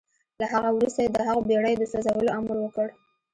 له 0.41 0.45
هغه 0.53 0.69
وروسته 0.73 0.99
يې 1.03 1.09
د 1.11 1.17
هغو 1.27 1.41
بېړيو 1.49 1.79
د 1.81 1.83
سوځولو 1.91 2.33
امر 2.37 2.55
وکړ. 2.61 2.87